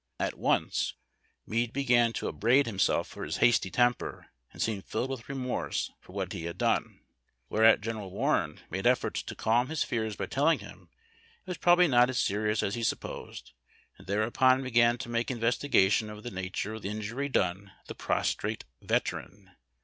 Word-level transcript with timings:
At 0.19 0.35
once 0.35 0.95
Meade 1.45 1.71
began 1.71 2.11
to 2.13 2.27
upbraid 2.27 2.65
himself 2.65 3.07
for 3.07 3.23
his 3.23 3.37
hasty 3.37 3.69
temper, 3.69 4.31
and 4.51 4.59
seemed 4.59 4.83
filled 4.85 5.11
with 5.11 5.29
remorse 5.29 5.91
for 5.99 6.13
what 6.13 6.33
he 6.33 6.45
had 6.45 6.57
done. 6.57 7.01
Whereat 7.49 7.81
General 7.81 8.09
Warren 8.09 8.61
made 8.71 8.87
efforts 8.87 9.21
to 9.21 9.35
calm 9.35 9.69
his 9.69 9.83
fears 9.83 10.15
by 10.15 10.25
telling 10.25 10.57
him 10.57 10.89
it 11.41 11.47
was 11.51 11.59
probably 11.59 11.87
not 11.87 12.09
as 12.09 12.17
serious 12.17 12.63
as 12.63 12.73
he 12.73 12.81
supposed, 12.81 13.51
and 13.99 14.07
tliereupon 14.07 14.63
began 14.63 14.97
to 14.97 15.07
make 15.07 15.29
investigation 15.29 16.09
of 16.09 16.23
tlie 16.23 16.33
nature 16.33 16.73
of 16.73 16.81
the 16.81 16.89
injury 16.89 17.29
done 17.29 17.71
the 17.85 17.93
prostrate 17.93 18.63
veteran. 18.81 19.51